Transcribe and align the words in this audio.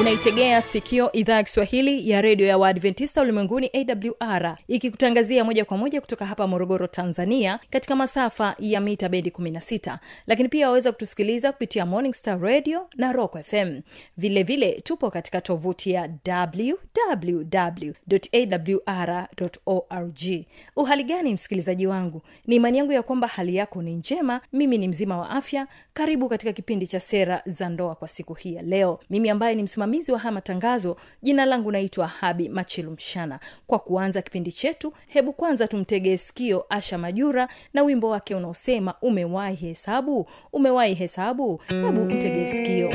unaitegea 0.00 0.62
sikio 0.62 1.12
idhaa 1.12 1.34
ya 1.34 1.42
kiswahili 1.42 2.10
ya 2.10 2.20
redio 2.22 2.46
ya 2.46 2.58
waadventista 2.58 3.22
ulimwenguni 3.22 3.70
awr 4.20 4.56
ikikutangazia 4.68 5.44
moja 5.44 5.64
kwa 5.64 5.76
moja 5.76 6.00
kutoka 6.00 6.26
hapa 6.26 6.46
morogoro 6.46 6.86
tanzania 6.86 7.60
katika 7.70 7.96
masafa 7.96 8.56
ya 8.58 8.80
mita 8.80 9.08
bendi 9.08 9.30
16 9.30 9.98
lakini 10.26 10.48
pia 10.48 10.66
waweza 10.68 10.92
kutusikiliza 10.92 11.52
kupitia 11.52 11.86
morning 11.86 12.14
star 12.14 12.40
radio 12.40 12.88
na 12.96 13.12
rock 13.12 13.42
fm 13.42 13.80
vilevile 14.16 14.66
vile, 14.68 14.80
tupo 14.80 15.10
katika 15.10 15.40
tovuti 15.40 15.90
ya 15.90 16.10
wwwawr 16.26 16.76
org. 19.66 20.20
Uhali 20.76 21.04
gani 21.04 21.32
msikilizaji 21.34 21.86
wangu? 21.86 22.22
Ni 22.46 22.56
imani 22.56 22.78
yangu 22.78 22.92
ya 22.92 23.02
kwamba 23.02 23.26
hali 23.28 23.56
yako 23.56 23.82
ni 23.82 23.94
njema. 23.94 24.40
Mimi 24.52 24.78
ni 24.78 24.88
mzima 24.88 25.18
wa 25.18 25.30
afya. 25.30 25.66
Karibu 25.92 26.28
katika 26.28 26.52
kipindi 26.52 26.86
cha 26.86 27.00
sera 27.00 27.42
za 27.46 27.68
ndoa 27.68 27.94
kwa 27.94 28.08
siku 28.08 28.34
hii 28.34 28.54
ya 28.54 28.62
leo. 28.62 29.00
Mimi 29.10 29.30
ambaye 29.30 29.54
ni 29.54 29.62
msimamizi 29.86 30.12
wa 30.12 30.18
haya 30.18 30.32
matangazo. 30.32 30.96
Jina 31.22 31.44
langu 31.46 31.72
naitwa 31.72 32.06
habi 32.06 32.48
machilu 32.48 32.90
mshana. 32.90 33.40
Kwa 33.66 33.78
kuanza 33.78 34.22
kipindi 34.22 34.52
chetu 34.52 34.92
hebu 35.06 35.32
kwanza 35.32 35.68
tumtegee 35.68 36.16
sikio 36.16 36.66
asha 36.68 36.98
majura 36.98 37.48
na 37.74 37.82
wimbo 37.82 38.08
wake 38.08 38.34
unaosema 38.34 38.94
umewahi 39.02 39.56
hesabu? 39.56 40.26
Umewahi 40.52 40.94
hesabu? 40.94 41.60
Hebu 41.68 42.04
mtegee 42.04 42.46
sikio 42.46 42.90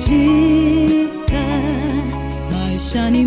Jika 0.00 1.10
你 3.10 3.24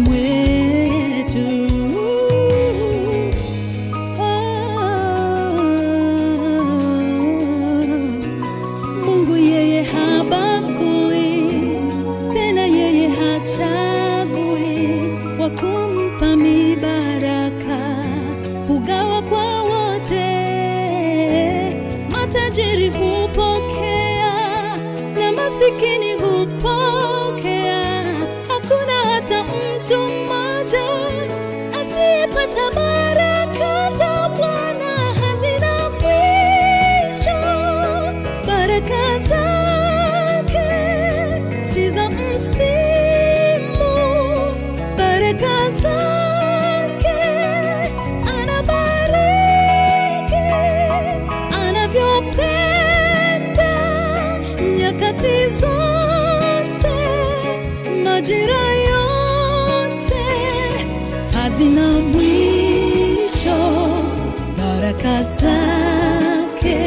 baraka 65.04 65.24
zake 65.24 66.80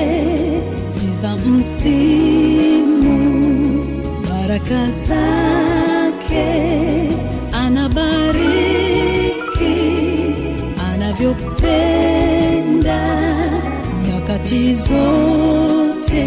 si 0.90 1.06
za 1.20 1.36
msimu. 1.36 3.16
Baraka 4.30 4.90
zake 4.90 6.48
anabariki. 7.52 8.56
Anavyopenda 10.94 12.00
nyakati 14.08 14.74
zote 14.74 16.26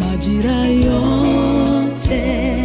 majira 0.00 0.64
yote 0.66 2.55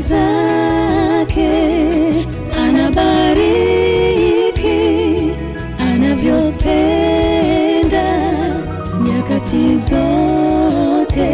zake 0.00 1.50
anabariki 2.64 3.46
anavyopenda 5.92 8.06
nyakati 9.04 9.78
zote 9.78 11.30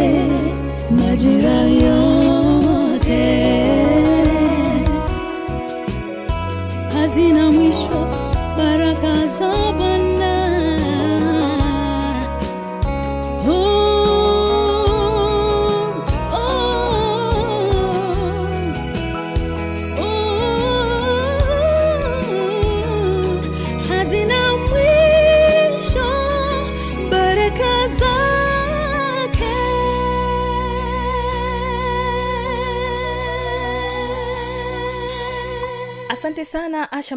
majira 0.91 1.61
yote 1.61 2.12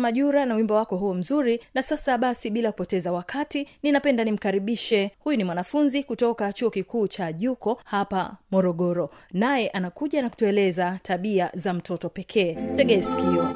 majura 0.05 0.45
na 0.45 0.55
wimbo 0.55 0.73
wako 0.73 0.97
huo 0.97 1.13
mzuri. 1.13 1.59
Na 1.73 1.83
sasa 1.83 2.17
basi 2.17 2.49
bila 2.49 2.71
kupoteza 2.71 3.11
wakati 3.11 3.67
ninapenda 3.83 4.23
nimkaribishe. 4.23 5.11
Huyu 5.19 5.37
ni 5.37 5.43
mwanafunzi 5.43 6.03
kutoka 6.03 6.53
chuo 6.53 6.69
kikuu 6.69 7.07
cha 7.07 7.33
juko 7.33 7.81
hapa 7.85 8.37
morogoro. 8.51 9.09
Naye 9.33 9.67
anakuja 9.69 10.21
na 10.21 10.29
kutueleza 10.29 10.99
tabia 11.03 11.51
za 11.53 11.73
mtoto 11.73 12.09
pekee. 12.09 12.57
Tegee 12.75 13.01
sikio 13.01 13.47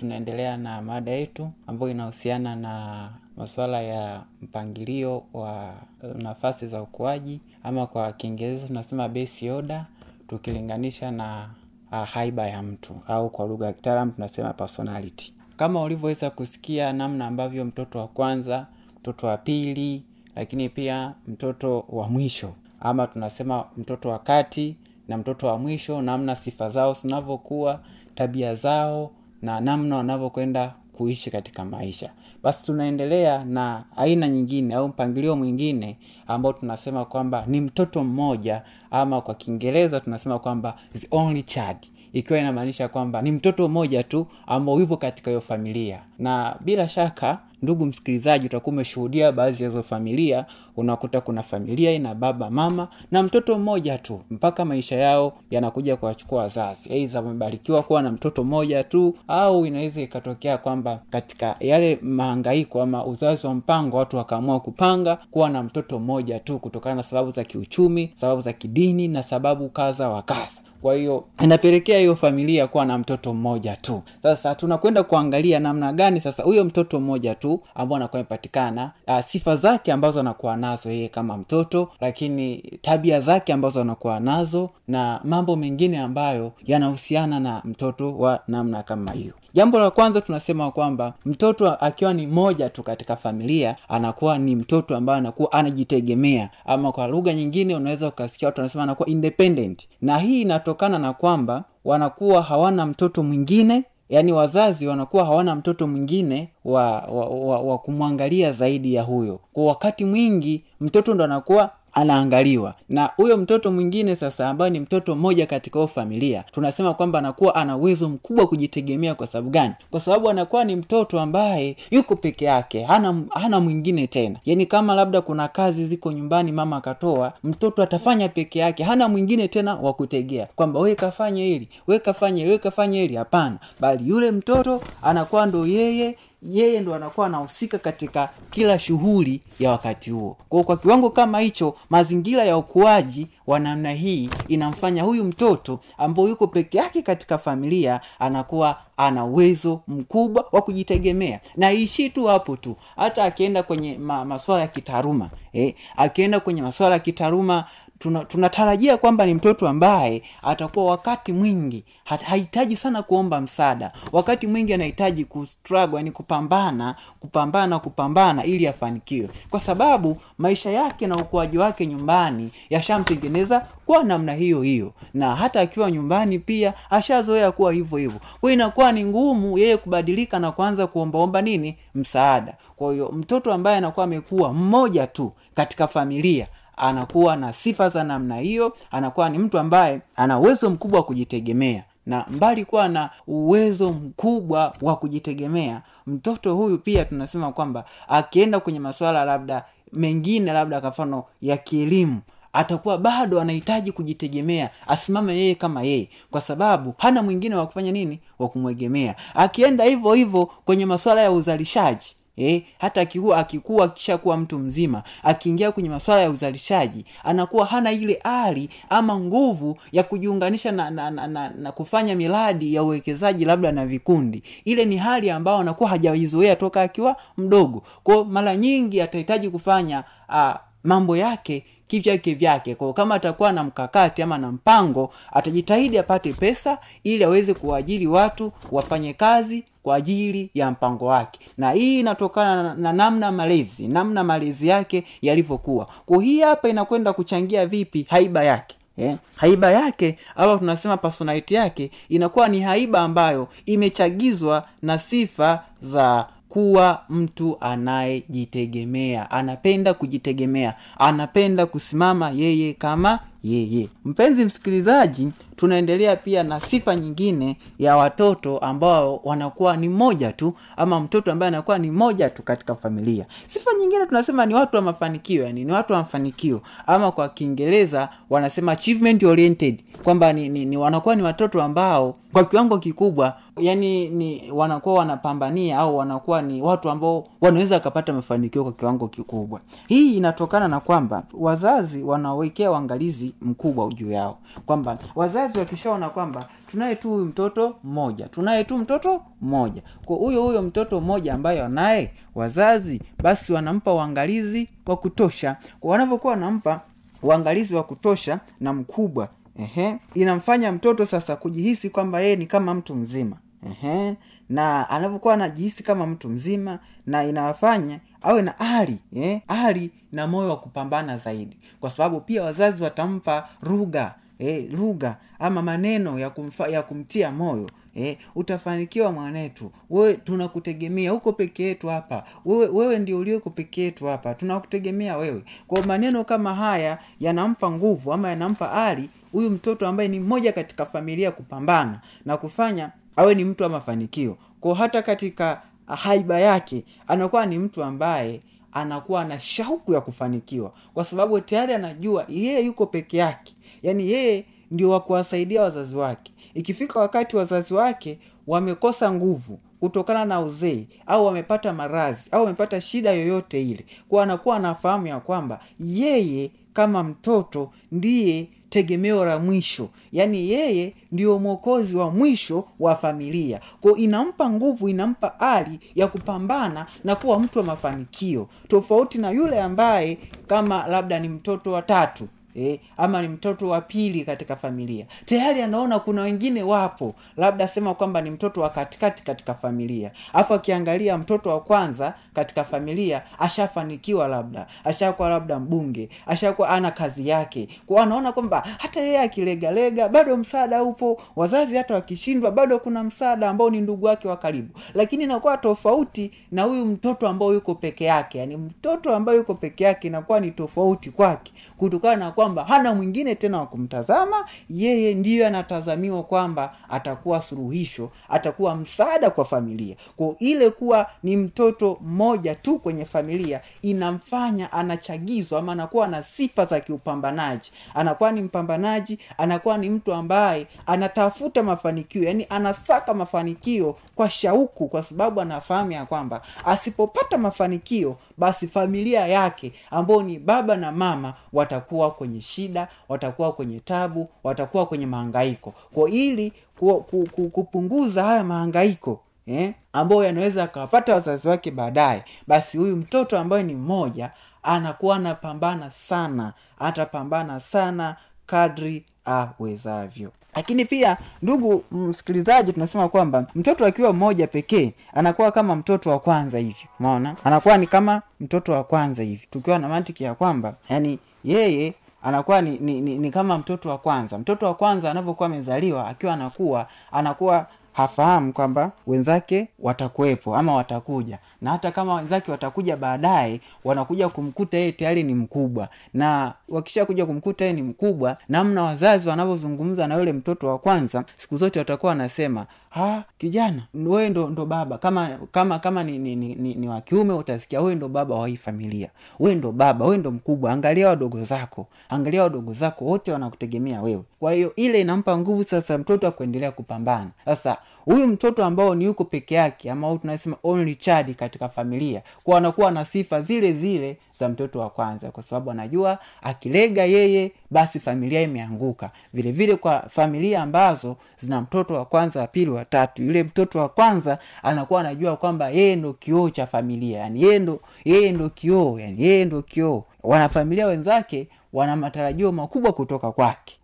tunaendelea 0.00 0.56
na 0.56 0.82
mada 0.82 1.10
yetu 1.10 1.50
ambayo 1.66 1.90
inahusiana 1.92 2.56
na 2.56 3.08
masuala 3.36 3.82
ya 3.82 4.22
mpangilio 4.42 5.22
wa 5.32 5.74
eh, 6.04 6.14
nafasi 6.16 6.66
za 6.68 6.82
ukuaji 6.82 7.40
ama 7.62 7.86
kwa 7.86 8.12
kiingereza 8.12 8.66
tunasema 8.66 9.08
base 9.08 9.50
order 9.50 9.84
tukilinganisha 10.28 11.10
na 11.10 11.50
uh, 11.92 11.98
haiba 12.08 12.46
ya 12.46 12.62
mtu 12.62 12.94
au 13.08 13.30
kwa 13.30 13.46
lugha 13.46 13.66
ya 13.66 13.72
kitaalam 13.72 14.10
tunasema 14.10 14.52
personality. 14.52 15.34
Kama 15.56 15.82
ulivyoweza 15.82 16.30
kusikia 16.30 16.92
namna 16.92 17.26
ambavyo 17.26 17.64
mtoto 17.64 17.98
wa 17.98 18.08
kwanza 18.08 18.66
mtoto 19.00 19.26
wa 19.26 19.36
pili 19.36 20.02
lakini 20.36 20.68
pia 20.68 21.14
mtoto 21.26 21.84
wa 21.88 22.08
mwisho. 22.08 22.52
Ama 22.80 23.06
tunasema 23.06 23.64
mtoto 23.76 24.08
wa 24.08 24.18
kati 24.18 24.76
na 25.08 25.18
mtoto 25.18 25.46
wa 25.46 25.58
mwisho 25.58 26.02
namna 26.02 26.36
sifa 26.36 26.70
zao 26.70 26.94
zinavyokuwa 27.02 27.80
tabia 28.14 28.54
zao 28.54 29.10
na 29.42 29.60
namna 29.60 29.96
wanavyokwenda 29.96 30.74
kuishi 30.92 31.30
katika 31.30 31.64
maisha. 31.64 32.10
Basi 32.42 32.66
tunaendelea 32.66 33.44
na 33.44 33.84
aina 33.96 34.28
nyingine 34.28 34.74
au 34.74 34.88
mpangilio 34.88 35.36
mwingine 35.36 35.98
ambao 36.26 36.52
tunasema 36.52 37.04
kwamba 37.04 37.44
ni 37.46 37.60
mtoto 37.60 38.04
mmoja 38.04 38.62
ama 38.90 39.20
kwa 39.20 39.34
kiingereza 39.34 40.00
tunasema 40.00 40.38
kwamba 40.38 40.76
the 40.98 41.06
only 41.10 41.42
child. 41.42 41.76
Ikiwa 42.12 42.38
inamaanisha 42.38 42.88
kwamba 42.88 43.22
ni 43.22 43.32
mtoto 43.32 43.68
mmoja 43.68 44.02
tu 44.02 44.26
ambao 44.46 44.80
yupo 44.80 44.96
katika 44.96 45.30
hiyo 45.30 45.40
familia. 45.40 46.00
Na 46.18 46.56
bila 46.60 46.88
shaka 46.88 47.38
ndugu 47.62 47.86
msikilizaji 47.86 48.46
utakuwa 48.46 48.72
umeshuhudia 48.72 49.32
baadhi 49.32 49.62
ya 49.62 49.68
hizo 49.68 49.82
familia. 49.82 50.46
Unakuta 50.76 51.20
kuna 51.20 51.42
familia 51.42 51.92
ina 51.92 52.14
baba 52.14 52.50
mama 52.50 52.88
na 53.10 53.22
mtoto 53.22 53.58
mmoja 53.58 53.98
tu. 53.98 54.20
Mpaka 54.30 54.64
maisha 54.64 54.96
yao 54.96 55.32
yanakuja 55.50 55.96
kuwachukua 55.96 56.42
wazazi. 56.42 56.92
Aidha 56.92 57.20
wamebarikiwa 57.20 57.82
kuwa 57.82 58.02
na 58.02 58.10
mtoto 58.12 58.44
mmoja 58.44 58.84
tu 58.84 59.14
au 59.28 59.66
inaweza 59.66 60.00
ikatokea 60.00 60.58
kwamba 60.58 61.00
katika 61.10 61.56
yale 61.60 61.98
maangaiko 62.02 62.82
ama 62.82 63.06
uzazi 63.06 63.46
wa 63.46 63.54
mpango 63.54 63.96
watu 63.96 64.16
wakaamua 64.16 64.60
kupanga 64.60 65.18
kuwa 65.30 65.50
na 65.50 65.62
mtoto 65.62 65.98
mmoja 65.98 66.38
tu 66.40 66.58
kutokana 66.58 66.94
na 66.94 67.02
sababu 67.02 67.30
za 67.30 67.44
kiuchumi 67.44 68.10
sababu 68.14 68.42
za 68.42 68.52
kidini 68.52 69.08
na 69.08 69.22
sababu 69.22 69.68
kaza 69.68 70.08
wa 70.08 70.22
kaza 70.22 70.60
kwa 70.82 70.94
hiyo 70.94 71.24
inapelekea 71.42 71.98
hiyo 71.98 72.16
familia 72.16 72.66
kuwa 72.66 72.84
na 72.84 72.98
mtoto 72.98 73.34
mmoja 73.34 73.76
tu. 73.76 74.02
Sasa 74.22 74.54
tunakwenda 74.54 75.02
kuangalia 75.02 75.60
namna 75.60 75.92
gani 75.92 76.20
sasa 76.20 76.42
huyo 76.42 76.64
mtoto 76.64 77.00
mmoja 77.00 77.34
tu 77.34 77.60
ambao 77.74 77.96
anakuwa 77.96 78.20
amepatikana 78.20 78.90
uh, 79.08 79.20
sifa 79.20 79.56
zake 79.56 79.92
ambazo 79.92 80.20
anakuwa 80.20 80.56
nazo 80.56 80.90
yeye 80.90 81.08
kama 81.08 81.36
mtoto 81.36 81.88
lakini 82.00 82.58
tabia 82.82 83.20
zake 83.20 83.52
ambazo 83.52 83.80
anakuwa 83.80 84.20
nazo 84.20 84.70
na 84.88 85.20
mambo 85.24 85.56
mengine 85.56 85.98
ambayo 85.98 86.52
yanahusiana 86.66 87.40
na 87.40 87.62
mtoto 87.64 88.18
wa 88.18 88.40
namna 88.48 88.82
kama 88.82 89.12
hiyo 89.12 89.32
jambo 89.54 89.78
la 89.78 89.90
kwanza 89.90 90.20
tunasema 90.20 90.70
kwamba 90.70 91.14
mtoto 91.26 91.70
akiwa 91.72 92.14
ni 92.14 92.26
moja 92.26 92.68
tu 92.68 92.82
katika 92.82 93.16
familia 93.16 93.76
anakuwa 93.88 94.38
ni 94.38 94.56
mtoto 94.56 94.96
ambaye 94.96 95.18
anakuwa 95.18 95.52
anajitegemea. 95.52 96.50
Ama 96.66 96.92
kwa 96.92 97.06
lugha 97.06 97.34
nyingine 97.34 97.76
unaweza 97.76 98.08
ukasikia 98.08 98.48
watu 98.48 98.60
wanasema 98.60 98.84
anakuwa 98.84 99.08
independent. 99.08 99.88
Na 100.02 100.18
hii 100.18 100.42
inatokana 100.42 100.98
na 100.98 101.12
kwamba 101.12 101.64
wanakuwa 101.84 102.42
hawana 102.42 102.86
mtoto 102.86 103.22
mwingine 103.22 103.84
yaani 104.08 104.32
wazazi 104.32 104.86
wanakuwa 104.86 105.24
hawana 105.24 105.54
mtoto 105.54 105.86
mwingine 105.86 106.48
wa, 106.64 106.82
wa, 107.00 107.26
wa, 107.28 107.60
wa 107.60 107.78
kumwangalia 107.78 108.52
zaidi 108.52 108.94
ya 108.94 109.02
huyo. 109.02 109.40
Kwa 109.52 109.64
wakati 109.64 110.04
mwingi 110.04 110.64
mtoto 110.80 111.14
ndo 111.14 111.24
anakuwa 111.24 111.70
anaangaliwa. 111.92 112.74
Na 112.88 113.06
huyo 113.16 113.36
mtoto 113.36 113.70
mwingine 113.72 114.16
sasa 114.16 114.48
ambaye 114.48 114.70
ni 114.70 114.80
mtoto 114.80 115.14
mmoja 115.14 115.46
katika 115.46 115.78
huo 115.78 115.88
familia 115.88 116.44
tunasema 116.52 116.94
kwamba 116.94 117.18
anakuwa 117.18 117.54
ana 117.54 117.76
uwezo 117.76 118.08
mkubwa 118.08 118.46
kujitegemea 118.46 119.14
kwa 119.14 119.26
sababu 119.26 119.50
gani? 119.50 119.74
Kwa 119.90 120.00
sababu 120.00 120.30
anakuwa 120.30 120.64
ni 120.64 120.76
mtoto 120.76 121.20
ambaye 121.20 121.76
yuko 121.90 122.16
peke 122.16 122.44
yake 122.44 122.82
hana 122.82 123.22
hana 123.30 123.60
mwingine 123.60 124.06
tena. 124.06 124.38
Yaani 124.44 124.66
kama 124.66 124.94
labda 124.94 125.20
kuna 125.20 125.48
kazi 125.48 125.86
ziko 125.86 126.12
nyumbani 126.12 126.52
mama 126.52 126.76
akatoa 126.76 127.32
mtoto 127.44 127.82
atafanya 127.82 128.28
peke 128.28 128.58
yake 128.58 128.82
hana 128.82 129.08
mwingine 129.08 129.48
tena 129.48 129.74
wa 129.74 129.92
kutegea. 129.94 130.48
Kwamba 130.56 130.80
we 130.80 130.94
kafanye 130.94 131.44
hili 131.46 131.68
we 131.86 131.98
kafanye 131.98 132.46
we 132.46 132.58
kafanye 132.58 133.00
hili. 133.02 133.16
Hapana. 133.16 133.56
Bali 133.80 134.08
yule 134.08 134.30
mtoto 134.30 134.80
anakuwa 135.02 135.46
ndo 135.46 135.66
yeye 135.66 136.16
yeye 136.42 136.80
ndo 136.80 136.94
anakuwa 136.94 137.26
anahusika 137.26 137.78
katika 137.78 138.28
kila 138.50 138.78
shughuli 138.78 139.40
ya 139.58 139.70
wakati 139.70 140.10
huo. 140.10 140.36
Kwao 140.48 140.64
kwa 140.64 140.76
kiwango 140.76 141.10
kama 141.10 141.40
hicho 141.40 141.74
mazingira 141.90 142.44
ya 142.44 142.56
ukuaji 142.56 143.26
wa 143.46 143.58
namna 143.58 143.92
hii 143.92 144.30
inamfanya 144.48 145.02
huyu 145.02 145.24
mtoto 145.24 145.80
ambao 145.98 146.28
yuko 146.28 146.46
peke 146.46 146.78
yake 146.78 147.02
katika 147.02 147.38
familia 147.38 148.00
anakuwa 148.18 148.78
ana 148.96 149.24
uwezo 149.24 149.80
mkubwa 149.88 150.44
wa 150.52 150.62
kujitegemea. 150.62 151.40
Na 151.56 151.72
iishii 151.72 152.10
tu 152.10 152.24
hapo 152.26 152.56
tu. 152.56 152.76
Hata 152.96 153.24
akienda 153.24 153.62
kwenye 153.62 153.98
ma, 153.98 154.24
maswala 154.24 154.62
ya 154.62 154.68
kitaaluma 154.68 155.30
eh, 155.52 155.74
akienda 155.96 156.40
kwenye 156.40 156.62
maswala 156.62 156.94
ya 156.94 156.98
kitaaluma 157.00 157.64
tuna- 158.00 158.24
tunatarajia 158.24 158.96
kwamba 158.96 159.26
ni 159.26 159.34
mtoto 159.34 159.68
ambaye 159.68 160.22
atakuwa 160.42 160.84
wakati 160.86 161.32
mwingi 161.32 161.84
hahitaji 162.04 162.76
sana 162.76 163.02
kuomba 163.02 163.40
msaada. 163.40 163.92
Wakati 164.12 164.46
mwingi 164.46 164.74
anahitaji 164.74 165.24
kustruggle 165.24 165.96
yani 165.96 166.10
kupambana 166.10 166.94
kupambana 167.20 167.78
kupambana 167.78 168.44
ili 168.44 168.66
afanikiwe. 168.66 169.28
Kwa 169.50 169.60
sababu 169.60 170.16
maisha 170.38 170.70
yake 170.70 171.06
na 171.06 171.16
ukuaji 171.16 171.58
wake 171.58 171.86
nyumbani 171.86 172.50
yashamtengeneza 172.70 173.66
kwa 173.86 174.04
namna 174.04 174.32
hiyo 174.34 174.62
hiyo. 174.62 174.92
Na 175.14 175.36
hata 175.36 175.60
akiwa 175.60 175.90
nyumbani 175.90 176.38
pia 176.38 176.74
ashazoea 176.90 177.52
kuwa 177.52 177.72
hivyo 177.72 177.98
hivyo. 177.98 178.20
Kwao 178.40 178.52
inakuwa 178.52 178.92
ni 178.92 179.04
ngumu 179.04 179.58
yeye 179.58 179.76
kubadilika 179.76 180.38
na 180.38 180.52
kuanza 180.52 180.86
kuombaomba 180.86 181.42
nini? 181.42 181.76
Msaada. 181.94 182.54
Kwa 182.76 182.92
hiyo 182.92 183.08
mtoto 183.12 183.52
ambaye 183.52 183.76
anakuwa 183.76 184.04
amekuwa 184.04 184.52
mmoja 184.52 185.06
tu 185.06 185.32
katika 185.54 185.88
familia 185.88 186.46
anakuwa 186.80 187.36
na 187.36 187.52
sifa 187.52 187.88
za 187.88 188.04
namna 188.04 188.36
hiyo 188.36 188.76
anakuwa 188.90 189.28
ni 189.30 189.38
mtu 189.38 189.58
ambaye 189.58 190.00
ana 190.16 190.38
uwezo 190.38 190.70
mkubwa 190.70 190.98
wa 191.00 191.06
kujitegemea. 191.06 191.84
Na 192.06 192.24
mbali 192.30 192.64
kuwa 192.64 192.88
na 192.88 193.10
uwezo 193.26 193.92
mkubwa 193.92 194.72
wa 194.82 194.96
kujitegemea 194.96 195.82
mtoto 196.06 196.54
huyu 196.54 196.78
pia 196.78 197.04
tunasema 197.04 197.52
kwamba 197.52 197.84
akienda 198.08 198.60
kwenye 198.60 198.80
masuala 198.80 199.24
labda 199.24 199.64
mengine 199.92 200.52
labda 200.52 200.80
kwa 200.80 200.90
mfano 200.90 201.24
ya 201.42 201.56
kielimu 201.56 202.20
atakuwa 202.52 202.98
bado 202.98 203.40
anahitaji 203.40 203.92
kujitegemea 203.92 204.70
asimame 204.88 205.36
yeye 205.36 205.54
kama 205.54 205.82
yeye 205.82 206.08
kwa 206.30 206.40
sababu 206.40 206.94
hana 206.98 207.22
mwingine 207.22 207.54
wa 207.54 207.66
kufanya 207.66 207.92
nini? 207.92 208.20
Wa 208.38 208.48
kumwegemea. 208.48 209.14
Akienda 209.34 209.84
hivyo 209.84 210.12
hivyo 210.12 210.46
kwenye 210.64 210.86
masuala 210.86 211.20
ya 211.20 211.32
uzalishaji 211.32 212.16
Eh, 212.36 212.62
hata 212.78 213.00
akikuwa 213.00 213.38
akikuwa 213.38 213.84
akishakuwa 213.84 214.36
mtu 214.36 214.58
mzima 214.58 215.02
akiingia 215.22 215.72
kwenye 215.72 215.88
masuala 215.88 216.22
ya 216.22 216.30
uzalishaji 216.30 217.04
anakuwa 217.24 217.66
hana 217.66 217.92
ile 217.92 218.20
ari 218.24 218.68
ama 218.90 219.18
nguvu 219.20 219.78
ya 219.92 220.02
kujiunganisha 220.02 220.72
na, 220.72 220.90
na, 220.90 221.10
na, 221.10 221.26
na, 221.26 221.48
na 221.50 221.72
kufanya 221.72 222.16
miradi 222.16 222.74
ya 222.74 222.82
uwekezaji 222.82 223.44
labda 223.44 223.72
na 223.72 223.86
vikundi. 223.86 224.42
Ile 224.64 224.84
ni 224.84 224.96
hali 224.96 225.30
ambayo 225.30 225.58
anakuwa 225.58 225.88
hajaizoea 225.90 226.56
toka 226.56 226.82
akiwa 226.82 227.16
mdogo. 227.36 227.82
Kwao 228.02 228.24
mara 228.24 228.56
nyingi 228.56 229.00
atahitaji 229.00 229.50
kufanya 229.50 230.04
uh, 230.28 230.54
mambo 230.84 231.16
yake 231.16 231.64
kivyake. 231.98 232.34
Vyake 232.34 232.74
kwao 232.74 232.92
kama 232.92 233.14
atakuwa 233.14 233.52
na 233.52 233.64
mkakati 233.64 234.22
ama 234.22 234.38
na 234.38 234.52
mpango 234.52 235.10
atajitahidi 235.32 235.98
apate 235.98 236.32
pesa 236.32 236.78
ili 237.04 237.24
aweze 237.24 237.54
kuwaajiri 237.54 238.06
watu 238.06 238.52
wafanye 238.70 239.12
kazi 239.14 239.64
kwa 239.82 239.96
ajili 239.96 240.50
ya 240.54 240.70
mpango 240.70 241.06
wake. 241.06 241.40
Na 241.58 241.70
hii 241.72 242.00
inatokana 242.00 242.62
na, 242.62 242.74
na 242.74 242.92
namna 242.92 243.32
malezi 243.32 243.88
namna 243.88 244.24
malezi 244.24 244.68
yake 244.68 245.04
yalivyokuwa. 245.22 245.86
Kwa 246.06 246.22
hii 246.22 246.40
hapa 246.40 246.68
inakwenda 246.68 247.12
kuchangia 247.12 247.66
vipi 247.66 248.06
haiba 248.10 248.44
yake? 248.44 248.76
Yeah. 248.96 249.16
haiba 249.36 249.70
yake 249.70 250.18
au 250.36 250.58
tunasema 250.58 250.96
personality 250.96 251.54
yake 251.54 251.90
inakuwa 252.08 252.48
ni 252.48 252.60
haiba 252.60 253.00
ambayo 253.00 253.48
imechagizwa 253.66 254.66
na 254.82 254.98
sifa 254.98 255.64
za 255.82 256.26
kuwa 256.50 257.02
mtu 257.08 257.56
anayejitegemea 257.60 259.30
anapenda 259.30 259.94
kujitegemea 259.94 260.74
anapenda 260.98 261.66
kusimama 261.66 262.30
yeye 262.30 262.72
kama 262.72 263.18
yeye. 263.44 263.88
Mpenzi 264.04 264.44
msikilizaji 264.44 265.28
tunaendelea 265.60 266.16
pia 266.16 266.42
na 266.42 266.60
sifa 266.60 266.96
nyingine 266.96 267.56
ya 267.78 267.96
watoto 267.96 268.58
ambao 268.58 269.20
wanakuwa 269.24 269.76
ni 269.76 269.88
moja 269.88 270.32
tu 270.32 270.54
ama 270.76 271.00
mtoto 271.00 271.32
ambaye 271.32 271.48
anakuwa 271.48 271.78
ni 271.78 271.90
moja 271.90 272.30
tu 272.30 272.42
katika 272.42 272.74
familia. 272.74 273.26
Sifa 273.48 273.70
nyingine 273.80 274.06
tunasema 274.06 274.46
ni 274.46 274.54
watu 274.54 274.76
wa 274.76 274.82
mafanikio 274.82 275.44
yani 275.44 275.64
ni 275.64 275.72
watu 275.72 275.92
wa 275.92 275.98
mafanikio. 275.98 276.60
Ama 276.86 277.12
kwa 277.12 277.28
kiingereza 277.28 278.08
wanasema 278.30 278.72
achievement 278.72 279.22
oriented 279.22 279.82
kwamba 280.04 280.32
ni, 280.32 280.48
ni, 280.48 280.64
ni 280.64 280.76
wanakuwa 280.76 281.16
ni 281.16 281.22
watoto 281.22 281.62
ambao 281.62 282.14
kwa 282.32 282.44
kiwango 282.44 282.78
kikubwa 282.78 283.36
yani 283.56 284.08
ni 284.08 284.50
wanakuwa 284.52 284.94
wanapambania 284.94 285.78
au 285.78 285.96
wanakuwa 285.98 286.42
ni 286.42 286.62
watu 286.62 286.90
ambao 286.90 287.26
wanaweza 287.40 287.74
wakapata 287.74 288.12
mafanikio 288.12 288.62
kwa 288.62 288.72
kiwango 288.72 289.08
kikubwa. 289.08 289.60
Hii 289.88 290.14
inatokana 290.16 290.68
na 290.68 290.80
kwamba 290.80 291.22
wazazi 291.34 292.02
wanawekea 292.02 292.70
uangalizi 292.70 293.34
mkubwa 293.42 293.88
juu 293.88 294.10
yao. 294.10 294.38
Kwamba 294.66 294.98
wazazi 295.14 295.49
wakishaona 295.58 296.08
kwamba 296.10 296.48
tunaye 296.66 296.94
tu 296.94 297.10
huyu 297.10 297.24
mtoto 297.24 297.76
mmoja 297.84 298.28
tunaye 298.28 298.64
tu 298.64 298.78
mtoto 298.78 299.22
mmoja. 299.40 299.82
Kwa 300.04 300.16
huyo 300.16 300.42
huyo 300.42 300.62
mtoto 300.62 301.00
mmoja 301.00 301.34
ambaye 301.34 301.62
wanaye 301.62 302.10
wazazi 302.34 303.02
basi 303.22 303.52
wanampa 303.52 303.92
uangalizi 303.94 304.68
wa 304.86 304.96
kutosha. 304.96 305.56
Wanavyokuwa 305.82 306.30
wanampa 306.32 306.80
uangalizi 307.22 307.74
wa 307.74 307.82
kutosha 307.82 308.40
na 308.60 308.72
mkubwa 308.72 309.28
ehe, 309.58 309.96
inamfanya 310.14 310.72
mtoto 310.72 311.06
sasa 311.06 311.36
kujihisi 311.36 311.90
kwamba 311.90 312.20
yeye 312.20 312.36
ni 312.36 312.46
kama 312.46 312.74
mtu 312.74 312.94
mzima 312.94 313.36
ehe, 313.70 314.16
na 314.48 314.90
anavyokuwa 314.90 315.34
anajihisi 315.34 315.82
kama 315.82 316.06
mtu 316.06 316.28
mzima 316.28 316.78
na 317.06 317.24
inawafanya 317.24 318.00
awe 318.22 318.42
na 318.42 318.58
ari 318.60 318.98
eh, 319.16 319.40
ari 319.48 319.90
na 320.12 320.26
moyo 320.26 320.48
wa 320.48 320.56
kupambana 320.56 321.18
zaidi. 321.18 321.56
Kwa 321.80 321.90
sababu 321.90 322.20
pia 322.20 322.42
wazazi 322.42 322.82
watampa 322.82 323.48
lugha 323.62 324.14
eh, 324.40 324.72
lugha 324.72 325.16
ama 325.38 325.62
maneno 325.62 326.18
ya, 326.18 326.30
kumfa, 326.30 326.68
ya 326.68 326.82
kumtia 326.82 327.30
moyo 327.30 327.70
eh, 327.94 328.16
utafanikiwa 328.34 329.12
mwanetu. 329.12 329.70
Wewe 329.90 330.14
tunakutegemea 330.14 331.10
huko 331.10 331.32
peke 331.32 331.62
yetu 331.62 331.88
hapa. 331.88 332.24
Wewe, 332.44 332.66
wewe 332.68 332.98
ndio 332.98 333.18
ulioko 333.18 333.50
peke 333.50 333.82
yetu 333.82 334.06
hapa. 334.06 334.34
Tunakutegemea 334.34 335.16
wewe. 335.16 335.42
Kwa 335.66 335.82
maneno 335.86 336.24
kama 336.24 336.54
haya 336.54 336.98
yanampa 337.20 337.70
nguvu 337.70 338.12
ama 338.12 338.28
yanampa 338.28 338.72
ari 338.72 339.10
huyu 339.32 339.50
mtoto 339.50 339.88
ambaye 339.88 340.08
ni 340.08 340.20
mmoja 340.20 340.52
katika 340.52 340.86
familia 340.86 341.30
kupambana 341.30 342.00
na 342.24 342.36
kufanya 342.36 342.90
awe 343.16 343.34
ni 343.34 343.44
mtu 343.44 343.62
wa 343.62 343.68
mafanikio. 343.68 344.36
Kwa 344.60 344.74
hata 344.76 345.02
katika 345.02 345.62
haiba 345.86 346.40
yake 346.40 346.84
anakuwa 347.08 347.46
ni 347.46 347.58
mtu 347.58 347.84
ambaye 347.84 348.40
anakuwa 348.72 349.24
na 349.24 349.38
shauku 349.38 349.92
ya 349.94 350.00
kufanikiwa. 350.00 350.72
Kwa 350.94 351.04
sababu 351.04 351.40
tayari 351.40 351.74
anajua 351.74 352.24
yeye 352.28 352.64
yuko 352.64 352.86
peke 352.86 353.16
yake 353.16 353.54
yaani 353.82 354.10
yeye 354.10 354.44
ndio 354.70 354.90
wa 354.90 355.00
kuwasaidia 355.00 355.62
wazazi 355.62 355.94
wake. 355.96 356.32
Ikifika 356.54 357.00
wakati 357.00 357.36
wazazi 357.36 357.74
wake 357.74 358.18
wamekosa 358.46 359.12
nguvu 359.12 359.58
kutokana 359.80 360.24
na 360.24 360.40
uzee 360.40 360.86
au 361.06 361.26
wamepata 361.26 361.72
maradhi 361.72 362.20
au 362.30 362.40
wamepata 362.44 362.80
shida 362.80 363.10
yoyote 363.12 363.62
ile 363.62 363.86
kwa 364.08 364.22
anakuwa 364.22 364.56
anafahamu 364.56 365.06
ya 365.06 365.20
kwamba 365.20 365.60
yeye 365.80 366.50
kama 366.72 367.04
mtoto 367.04 367.70
ndiye 367.92 368.48
tegemeo 368.70 369.24
la 369.24 369.38
mwisho. 369.38 369.88
Yaani 370.12 370.50
yeye 370.50 370.94
ndio 371.12 371.38
mwokozi 371.38 371.96
wa 371.96 372.10
mwisho 372.10 372.64
wa 372.80 372.96
familia. 372.96 373.60
Ko 373.80 373.96
inampa 373.96 374.50
nguvu 374.50 374.88
inampa 374.88 375.34
hali 375.38 375.80
ya 375.94 376.06
kupambana 376.08 376.86
na 377.04 377.16
kuwa 377.16 377.40
mtu 377.40 377.58
wa 377.58 377.64
mafanikio. 377.64 378.48
Tofauti 378.68 379.18
na 379.18 379.30
yule 379.30 379.60
ambaye 379.60 380.18
kama 380.46 380.86
labda 380.86 381.18
ni 381.18 381.28
mtoto 381.28 381.72
wa 381.72 381.82
tatu 381.82 382.28
E, 382.60 382.80
ama 382.96 383.22
ni 383.22 383.28
mtoto 383.28 383.68
wa 383.68 383.80
pili 383.80 384.24
katika 384.24 384.56
familia. 384.56 385.06
Tayari 385.24 385.62
anaona 385.62 385.98
kuna 385.98 386.22
wengine 386.22 386.62
wapo. 386.62 387.14
Labda 387.36 387.68
sema 387.68 387.94
kwamba 387.94 388.20
ni 388.20 388.30
mtoto 388.30 388.60
wa 388.60 388.70
katikati 388.70 389.22
katika 389.22 389.54
familia. 389.54 390.10
Afu 390.32 390.54
akiangalia 390.54 391.18
mtoto 391.18 391.50
wa 391.50 391.60
kwanza 391.60 392.14
katika 392.34 392.64
familia 392.64 393.22
ashafanikiwa 393.38 394.28
labda 394.28 394.66
ashakuwa 394.84 395.28
labda 395.28 395.58
mbunge 395.58 396.08
ashakuwa 396.26 396.68
ana 396.68 396.90
kazi 396.90 397.28
yake. 397.28 397.68
Kwa 397.86 398.02
anaona 398.02 398.32
kwamba 398.32 398.66
hata 398.78 399.00
yeye 399.00 399.20
akilegalega 399.20 400.08
bado 400.08 400.36
msaada 400.36 400.82
upo. 400.82 401.20
Wazazi 401.36 401.76
hata 401.76 401.94
wakishindwa 401.94 402.50
bado 402.50 402.78
kuna 402.78 403.04
msaada 403.04 403.50
ambao 403.50 403.70
ni 403.70 403.80
ndugu 403.80 404.06
wake 404.06 404.28
wa 404.28 404.36
karibu. 404.36 404.68
Lakini 404.94 405.24
inakuwa 405.24 405.56
tofauti 405.56 406.30
na 406.52 406.62
huyu 406.62 406.84
mtoto 406.86 407.28
ambao 407.28 407.54
yuko 407.54 407.74
peke 407.74 408.04
yake. 408.04 408.38
Yani 408.38 408.56
mtoto 408.56 409.14
ambaye 409.16 409.38
yuko 409.38 409.54
peke 409.54 409.84
yake 409.84 410.06
inakuwa 410.08 410.40
ni 410.40 410.50
tofauti 410.50 411.10
kwake 411.10 411.52
kutokana 411.76 412.16
na 412.16 412.30
kwamba 412.30 412.64
hana 412.64 412.94
mwingine 412.94 413.34
tena 413.34 413.58
wa 413.58 413.66
kumtazama. 413.66 414.36
Yeye 414.70 415.14
ndiyo 415.14 415.46
anatazamiwa 415.46 416.22
kwamba 416.22 416.76
atakuwa 416.88 417.42
suluhisho 417.42 418.10
atakuwa 418.28 418.74
msaada 418.76 419.30
kwa 419.30 419.44
familia. 419.44 419.96
Kwao 420.16 420.36
ile 420.38 420.70
kuwa 420.70 421.06
ni 421.22 421.36
mtoto 421.36 421.98
mmoja 422.02 422.19
tu 422.62 422.78
kwenye 422.78 423.04
familia 423.04 423.60
inamfanya 423.82 424.72
anachagizwa 424.72 425.58
ama 425.58 425.72
anakuwa 425.72 426.08
na 426.08 426.22
sifa 426.22 426.64
za 426.66 426.80
kiupambanaji. 426.80 427.72
Anakuwa 427.94 428.32
ni 428.32 428.42
mpambanaji 428.42 429.18
anakuwa 429.38 429.78
ni 429.78 429.90
mtu 429.90 430.12
ambaye 430.12 430.66
anatafuta 430.86 431.62
mafanikio 431.62 432.22
yani 432.22 432.46
anasaka 432.50 433.14
mafanikio 433.14 433.96
kwa 434.14 434.30
shauku 434.30 434.88
kwa 434.88 435.02
sababu 435.02 435.40
anafahamu 435.40 435.92
ya 435.92 436.06
kwamba 436.06 436.42
asipopata 436.64 437.38
mafanikio 437.38 438.16
basi 438.38 438.68
familia 438.68 439.26
yake 439.26 439.72
ambao 439.90 440.22
ni 440.22 440.38
baba 440.38 440.76
na 440.76 440.92
mama 440.92 441.34
watakuwa 441.52 442.10
kwenye 442.10 442.40
shida 442.40 442.88
watakuwa 443.08 443.52
kwenye 443.52 443.80
tabu 443.80 444.28
watakuwa 444.44 444.86
kwenye 444.86 445.06
mahangaiko. 445.06 445.74
Kwa 445.94 446.10
ili 446.10 446.52
ku, 446.78 447.00
ku, 447.10 447.28
ku, 447.32 447.48
kupunguza 447.48 448.22
haya 448.24 448.44
mahangaiko 448.44 449.20
eh, 449.50 449.74
ambayo 449.92 450.24
yanaweza 450.24 450.62
akawapata 450.62 451.14
wazazi 451.14 451.48
wake 451.48 451.70
baadaye. 451.70 452.24
Basi 452.46 452.78
huyu 452.78 452.96
mtoto 452.96 453.38
ambaye 453.38 453.62
ni 453.62 453.74
mmoja 453.74 454.30
anakuwa 454.62 455.16
anapambana 455.16 455.90
sana. 455.90 456.52
Atapambana 456.78 457.60
sana 457.60 458.16
kadri 458.46 459.04
awezavyo. 459.24 460.30
Lakini 460.56 460.84
pia 460.84 461.16
ndugu 461.42 461.84
msikilizaji 461.90 462.72
tunasema 462.72 463.08
kwamba 463.08 463.46
mtoto 463.54 463.86
akiwa 463.86 464.12
mmoja 464.12 464.46
pekee 464.46 464.92
anakuwa 465.14 465.52
kama 465.52 465.76
mtoto 465.76 466.10
wa 466.10 466.18
kwanza 466.18 466.58
hivi. 466.58 466.88
Umeona? 467.00 467.36
Anakuwa 467.44 467.78
ni 467.78 467.86
kama 467.86 468.22
mtoto 468.40 468.72
wa 468.72 468.84
kwanza 468.84 469.22
hivi. 469.22 469.46
Tukiwa 469.50 469.78
na 469.78 469.88
mantiki 469.88 470.24
ya 470.24 470.34
kwamba 470.34 470.74
yani 470.88 471.18
yeye 471.44 471.94
anakuwa 472.22 472.62
ni, 472.62 472.78
ni, 472.78 473.00
ni, 473.00 473.18
ni 473.18 473.30
kama 473.30 473.58
mtoto 473.58 473.88
wa 473.88 473.98
kwanza. 473.98 474.38
Mtoto 474.38 474.66
wa 474.66 474.74
kwanza 474.74 475.10
anavyokuwa 475.10 475.46
amezaliwa 475.46 476.08
akiwa 476.08 476.32
anakuwa 476.32 476.86
anakuwa 477.12 477.66
hafahamu 477.92 478.52
kwamba 478.52 478.92
wenzake 479.06 479.68
watakuwepo 479.78 480.56
ama 480.56 480.74
watakuja. 480.74 481.38
Na 481.62 481.70
hata 481.70 481.90
kama 481.90 482.14
wenzake 482.14 482.50
watakuja 482.50 482.96
baadaye 482.96 483.60
wanakuja 483.84 484.28
kumkuta 484.28 484.76
yeye 484.76 484.92
tayari 484.92 485.22
ni 485.22 485.34
mkubwa. 485.34 485.88
Na 486.14 486.52
wakisha 486.68 487.04
kuja 487.04 487.26
kumkuta 487.26 487.64
yeye 487.64 487.74
ni 487.76 487.82
mkubwa 487.82 488.36
namna 488.48 488.82
wazazi 488.82 489.28
wanavyozungumza 489.28 490.06
na 490.06 490.14
yule 490.14 490.32
mtoto 490.32 490.68
wa 490.68 490.78
kwanza 490.78 491.24
siku 491.36 491.56
zote 491.56 491.78
watakuwa 491.78 492.10
wanasema 492.10 492.66
ha 492.90 493.24
kijana? 493.38 493.82
Wewe 493.94 494.28
ndo, 494.28 494.48
ndo 494.48 494.66
baba. 494.66 494.98
Kama 494.98 495.38
kama 495.52 495.78
kama 495.78 496.04
ni, 496.04 496.18
ni, 496.18 496.36
ni, 496.36 496.54
ni, 496.54 496.74
ni 496.74 496.88
wa 496.88 497.02
utasikia 497.38 497.80
wewe 497.80 497.94
ndo 497.94 498.08
baba 498.08 498.34
wa 498.36 498.48
hii 498.48 498.56
familia. 498.56 499.10
Wewe 499.38 499.54
ndo 499.54 499.72
baba 499.72 500.04
wewe 500.04 500.18
ndo 500.18 500.30
mkubwa. 500.30 500.72
Angalia 500.72 501.08
wadogo 501.08 501.44
zako. 501.44 501.86
Angalia 502.08 502.42
wadogo 502.42 502.72
zako. 502.72 503.04
Wote 503.04 503.32
wanakutegemea 503.32 504.02
wewe. 504.02 504.22
Kwa 504.40 504.52
hiyo 504.52 504.72
ile 504.76 505.00
inampa 505.00 505.38
nguvu 505.38 505.64
sasa 505.64 505.98
mtoto 505.98 506.26
akuendelea 506.28 506.72
kupambana. 506.72 507.30
Sasa 507.44 507.76
huyu 508.04 508.26
mtoto 508.26 508.64
ambao 508.64 508.94
ni 508.94 509.04
yuko 509.04 509.24
peke 509.24 509.54
yake 509.54 509.90
ama 509.90 510.18
tunasema 510.18 510.56
only 510.62 510.94
child 510.94 511.34
katika 511.36 511.68
familia 511.68 512.22
kwa 512.44 512.58
anakuwa 512.58 512.90
na 512.90 513.04
sifa 513.04 513.42
zile 513.42 513.72
zile 513.72 514.18
za 514.40 514.48
mtoto 514.48 514.80
wa 514.80 514.90
kwanza 514.90 515.30
kwa 515.30 515.42
sababu 515.42 515.70
anajua 515.70 516.18
akilega 516.42 517.04
yeye 517.04 517.52
basi 517.70 518.00
familia 518.00 518.40
imeanguka. 518.42 519.10
Vile 519.34 519.52
vile 519.52 519.76
kwa 519.76 520.00
familia 520.08 520.62
ambazo 520.62 521.16
zina 521.42 521.60
mtoto 521.60 521.94
wa 521.94 522.04
kwanza 522.04 522.40
wa 522.40 522.46
pili 522.46 522.70
wa 522.70 522.84
tatu 522.84 523.22
yule 523.22 523.42
mtoto 523.42 523.78
wa 523.78 523.88
kwanza 523.88 524.38
anakuwa 524.62 525.00
anajua 525.00 525.36
kwamba 525.36 525.68
yeye 525.70 525.96
ndo 525.96 526.12
kioo 526.12 526.50
cha 526.50 526.66
familia 526.66 527.18
yani 527.18 527.42
yeye 527.42 527.58
ndo 527.58 527.80
yeye 528.04 528.32
ndo 528.32 528.48
kioo 528.50 528.98
yani 529.00 529.22
yeye 529.22 529.44
ndo 529.44 529.62
kioo. 529.62 530.04
Wanafamilia 530.22 530.86
wenzake 530.86 531.48
wana 531.72 531.96
matarajio 531.96 532.52
makubwa 532.52 532.92
kutoka 532.92 533.32
kwake. 533.32 533.78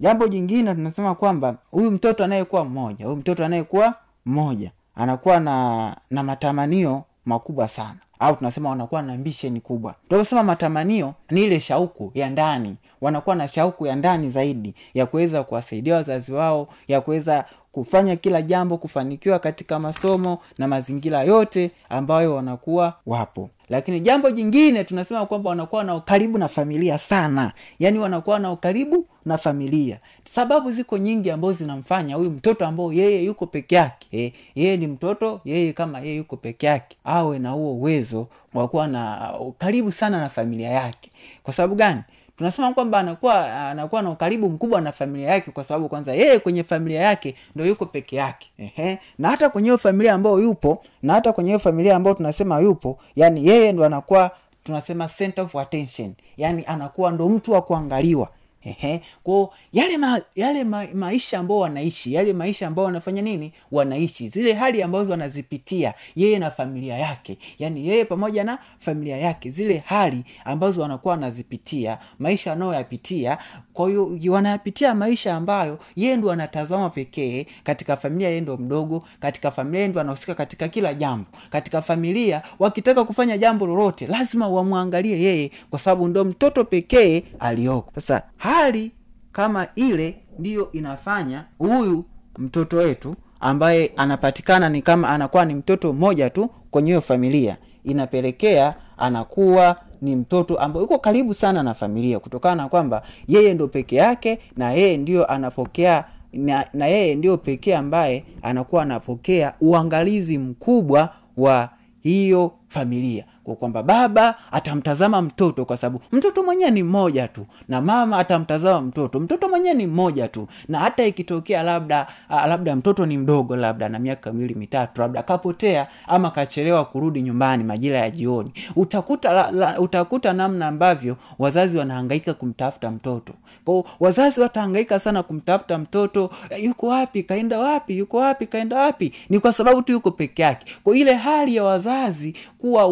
Jambo 0.00 0.28
jingine 0.28 0.74
tunasema 0.74 1.14
kwamba 1.14 1.56
huyu 1.70 1.90
mtoto 1.90 2.24
anayekuwa 2.24 2.64
mmoja 2.64 3.04
huyu 3.04 3.16
mtoto 3.16 3.44
anayekuwa 3.44 3.94
mmoja 4.26 4.70
anakuwa 4.96 5.40
na 5.40 5.96
na 6.10 6.22
matamanio 6.22 7.02
makubwa 7.24 7.68
sana 7.68 7.96
au 8.20 8.36
tunasema 8.36 8.68
wanakuwa 8.70 9.02
na 9.02 9.12
ambisheni 9.12 9.60
kubwa. 9.60 9.94
Tunavyosema 10.08 10.42
matamanio 10.42 11.14
ni 11.30 11.44
ile 11.44 11.60
shauku 11.60 12.10
ya 12.14 12.30
ndani. 12.30 12.76
Wanakuwa 13.00 13.36
na 13.36 13.48
shauku 13.48 13.86
ya 13.86 13.96
ndani 13.96 14.30
zaidi 14.30 14.74
ya 14.94 15.06
kuweza 15.06 15.42
kuwasaidia 15.42 15.94
wazazi 15.94 16.32
wao 16.32 16.68
ya 16.88 17.00
kuweza 17.00 17.44
kufanya 17.72 18.16
kila 18.16 18.42
jambo 18.42 18.76
kufanikiwa 18.78 19.38
katika 19.38 19.78
masomo 19.78 20.38
na 20.58 20.68
mazingira 20.68 21.22
yote 21.22 21.70
ambayo 21.88 22.34
wanakuwa 22.34 22.94
wapo. 23.06 23.50
Lakini 23.68 24.00
jambo 24.00 24.30
jingine 24.30 24.84
tunasema 24.84 25.26
kwamba 25.26 25.50
wanakuwa 25.50 25.84
na 25.84 25.94
ukaribu 25.94 26.38
na 26.38 26.48
familia 26.48 26.98
sana. 26.98 27.52
Yaani 27.78 27.98
wanakuwa 27.98 28.38
na 28.38 28.52
ukaribu 28.52 29.06
na 29.24 29.38
familia. 29.38 29.98
Sababu 30.34 30.72
ziko 30.72 30.98
nyingi 30.98 31.30
ambazo 31.30 31.52
zinamfanya 31.52 32.16
huyu 32.16 32.30
mtoto 32.30 32.66
ambao 32.66 32.92
yeye 32.92 33.24
yuko 33.24 33.46
peke 33.46 33.74
yake 33.74 34.08
eh, 34.24 34.32
yeye 34.54 34.76
ni 34.76 34.86
mtoto 34.86 35.40
yeye 35.44 35.72
kama 35.72 36.00
yeye 36.00 36.16
yuko 36.16 36.36
peke 36.36 36.66
yake 36.66 36.96
awe 37.04 37.38
na 37.38 37.50
huo 37.50 37.72
uwezo 37.74 38.26
wa 38.54 38.68
kuwa 38.68 38.86
na 38.86 39.32
karibu 39.58 39.92
sana 39.92 40.20
na 40.20 40.28
familia 40.28 40.68
yake. 40.70 41.10
Kwa 41.42 41.54
sababu 41.54 41.74
gani 41.74 42.00
tunasema 42.40 42.72
kwamba 42.74 42.98
anakuwa 42.98 43.68
anakuwa 43.70 44.02
na 44.02 44.10
ukaribu 44.10 44.48
mkubwa 44.50 44.80
na 44.80 44.92
familia 44.92 45.28
yake 45.30 45.50
kwa 45.50 45.64
sababu 45.64 45.88
kwanza 45.88 46.12
yeye 46.14 46.38
kwenye 46.38 46.64
familia 46.64 47.00
yake 47.00 47.34
ndo 47.54 47.66
yuko 47.66 47.86
peke 47.86 48.16
yake. 48.16 48.50
Ehe. 48.58 48.98
na 49.18 49.28
hata 49.28 49.50
kwenye 49.50 49.66
hiyo 49.66 49.78
familia 49.78 50.14
ambayo 50.14 50.38
yupo 50.40 50.82
na 51.02 51.12
hata 51.12 51.32
kwenye 51.32 51.48
hiyo 51.50 51.58
familia 51.58 51.96
ambayo 51.96 52.16
tunasema 52.16 52.60
yupo 52.60 52.98
yani 53.16 53.46
yeye 53.46 53.72
ndo 53.72 53.84
anakuwa 53.84 54.30
tunasema 54.64 55.08
center 55.08 55.44
of 55.44 55.56
attention. 55.56 56.14
Yani 56.36 56.64
anakuwa 56.66 57.10
ndo 57.10 57.28
mtu 57.28 57.52
wa 57.52 57.62
kuangaliwa 57.62 58.28
Ehe. 58.64 59.02
kwao 59.22 59.52
yale 59.72 59.98
ma, 59.98 60.20
yale 60.36 60.64
ma, 60.64 60.86
maisha 60.94 61.38
ambao 61.38 61.58
wanaishi 61.58 62.14
yale 62.14 62.32
maisha 62.32 62.66
ambao 62.66 62.84
wanafanya 62.84 63.22
nini? 63.22 63.52
Wanaishi. 63.72 64.28
Zile 64.28 64.52
hali 64.52 64.82
ambazo 64.82 65.10
wanazipitia 65.10 65.94
yeye 66.16 66.38
na 66.38 66.50
familia 66.50 66.98
yake. 66.98 67.38
Yaani 67.58 67.88
yeye 67.88 68.04
pamoja 68.04 68.44
na 68.44 68.58
familia 68.78 69.16
yake. 69.16 69.50
Zile 69.50 69.82
hali 69.86 70.24
ambazo 70.44 70.82
wanakuwa 70.82 71.14
wanazipitia 71.14 71.98
maisha 72.18 72.50
wanayoyapitia. 72.50 73.38
Kwa 73.72 73.88
hiyo 73.88 74.18
wanayapitia 74.28 74.94
maisha 74.94 75.34
ambayo 75.34 75.78
yeye 75.96 76.16
ndo 76.16 76.30
anatazama 76.32 76.90
pekee 76.90 77.46
katika 77.64 77.96
familia 77.96 78.28
yeye 78.28 78.40
ndo 78.40 78.56
mdogo 78.56 79.04
katika 79.20 79.50
familia 79.50 79.88
ndo 79.88 80.00
anahusika 80.00 80.34
katika 80.34 80.68
kila 80.68 80.94
jambo. 80.94 81.26
Katika 81.50 81.82
familia 81.82 82.42
wakitaka 82.58 83.04
kufanya 83.04 83.38
jambo 83.38 83.66
lolote 83.66 84.06
lazima 84.06 84.48
wamwangalie 84.48 85.20
yeye 85.22 85.50
kwa 85.70 85.78
sababu 85.78 86.08
ndo 86.08 86.24
mtoto 86.24 86.64
pekee 86.64 87.22
aliyoko 87.38 87.90
sasa 88.00 88.22
hali 88.50 88.92
kama 89.32 89.66
ile 89.74 90.16
ndiyo 90.38 90.72
inafanya 90.72 91.44
huyu 91.58 92.04
mtoto 92.38 92.76
wetu 92.76 93.14
ambaye 93.40 93.92
anapatikana 93.96 94.68
ni 94.68 94.82
kama 94.82 95.08
anakuwa 95.08 95.44
ni 95.44 95.54
mtoto 95.54 95.92
mmoja 95.92 96.30
tu 96.30 96.50
kwenye 96.70 96.90
hiyo 96.90 97.00
familia 97.00 97.56
inapelekea 97.84 98.74
anakuwa 98.98 99.76
ni 100.02 100.16
mtoto 100.16 100.56
ambaye 100.58 100.82
yuko 100.82 100.98
karibu 100.98 101.34
sana 101.34 101.62
na 101.62 101.74
familia 101.74 102.18
kutokana 102.18 102.62
na 102.62 102.68
kwamba 102.68 103.02
yeye 103.28 103.54
ndo 103.54 103.68
peke 103.68 103.96
yake 103.96 104.38
na 104.56 104.72
yeye 104.72 104.96
ndio 104.96 105.26
anapokea 105.26 106.04
na, 106.32 106.66
na 106.74 106.86
yeye 106.86 107.14
ndio 107.14 107.36
pekee 107.38 107.74
ambaye 107.74 108.24
anakuwa 108.42 108.82
anapokea 108.82 109.54
uangalizi 109.60 110.38
mkubwa 110.38 111.14
wa 111.36 111.68
hiyo 112.00 112.52
familia 112.68 113.24
kwamba 113.54 113.82
baba 113.82 114.34
atamtazama 114.52 115.22
mtoto 115.22 115.64
kwa 115.64 115.76
sababu 115.76 116.04
mtoto 116.12 116.42
mwenyewe 116.42 116.70
ni 116.70 116.82
mmoja 116.82 117.28
tu 117.28 117.46
na 117.68 117.80
mama 117.80 118.18
atamtazama 118.18 118.80
mtoto. 118.80 119.20
Mtoto 119.20 119.48
mwenyewe 119.48 119.74
ni 119.74 119.86
mmoja 119.86 120.28
tu 120.28 120.48
na 120.68 120.78
hata 120.78 121.04
ikitokea 121.06 121.62
labda 121.62 122.06
labda 122.48 122.76
mtoto 122.76 123.06
ni 123.06 123.18
mdogo 123.18 123.56
labda 123.56 123.88
na 123.88 123.98
miaka 123.98 124.32
miwili 124.32 124.54
mitatu 124.54 125.00
labda 125.00 125.22
kapotea 125.22 125.86
ama 126.06 126.30
kachelewa 126.30 126.84
kurudi 126.84 127.22
nyumbani 127.22 127.64
majira 127.64 127.98
ya 127.98 128.10
jioni 128.10 128.52
utakuta 128.76 129.32
la, 129.32 129.50
la, 129.50 129.80
utakuta 129.80 130.32
namna 130.32 130.66
ambavyo 130.68 131.16
wazazi 131.38 131.78
wanahangaika 131.78 132.34
kumtafuta 132.34 132.90
mtoto. 132.90 133.32
Kwao 133.64 133.84
wazazi 134.00 134.40
watahangaika 134.40 135.00
sana 135.00 135.22
kumtafuta 135.22 135.78
mtoto 135.78 136.30
yuko 136.62 136.86
wapi? 136.86 137.22
Kaenda 137.22 137.58
wapi? 137.58 137.98
Yuko 137.98 138.16
wapi? 138.16 138.46
Kaenda 138.46 138.78
wapi? 138.78 139.12
Ni 139.28 139.40
kwa 139.40 139.52
sababu 139.52 139.82
tu 139.82 139.92
yuko 139.92 140.10
peke 140.10 140.42
yake. 140.42 140.66
Kwa 140.84 140.96
ile 140.96 141.14
hali 141.14 141.56
ya 141.56 141.64
wazazi 141.64 142.34
kuwa 142.58 142.86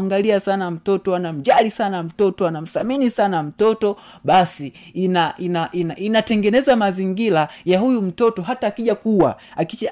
wanamwangalia 0.00 0.40
sana 0.40 0.70
mtoto 0.70 1.14
anamjali 1.16 1.70
sana 1.70 2.02
mtoto 2.02 2.46
anamsamini 2.46 3.10
sana 3.10 3.42
mtoto 3.42 3.96
basi 4.24 4.72
ina 4.94 5.34
ina 5.38 5.68
ina 5.72 5.96
inatengeneza 5.96 6.76
mazingira 6.76 7.48
ya 7.64 7.78
huyu 7.80 8.02
mtoto 8.02 8.42
hata 8.42 8.66
akija 8.66 8.94
kuwa 8.94 9.36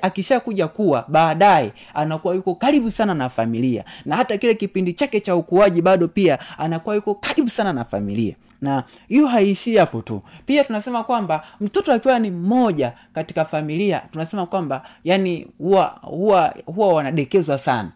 akisha, 0.03 0.41
kuja 0.41 0.69
kuwa 0.69 1.05
baadaye 1.09 1.73
anakuwa 1.95 2.35
yuko 2.35 2.55
karibu 2.55 2.91
sana 2.91 3.15
na 3.15 3.29
familia. 3.29 3.85
Na 4.05 4.17
hata 4.17 4.39
kile 4.39 4.55
kipindi 4.55 4.93
chake 4.93 5.21
cha 5.21 5.37
ukuaji 5.37 5.83
bado 5.83 6.09
pia 6.09 6.39
anakuwa 6.59 6.95
yuko 6.95 7.15
karibu 7.15 7.51
sana 7.51 7.73
na 7.73 7.85
familia. 7.85 8.35
Na 8.61 8.85
hiyo 9.09 9.27
haiishii 9.27 9.77
hapo 9.77 10.03
tu. 10.03 10.23
Pia 10.47 10.65
tunasema 10.65 11.05
kwamba 11.05 11.45
mtoto 11.61 11.93
akiwa 11.93 12.19
ni 12.19 12.31
mmoja 12.31 12.93
katika 13.13 13.45
familia 13.45 14.03
tunasema 14.13 14.47
kwamba 14.47 14.83
yani 15.05 15.47
huwa 15.59 15.85
huwa 16.03 16.55
huwa 16.67 16.93
wanadekezwa 16.95 17.59
sana 17.59 17.91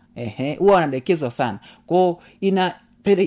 huwa 0.59 0.75
wanadekezwa 0.75 1.31
sana. 1.31 1.59
Kwao 1.87 2.23
ina 2.41 2.75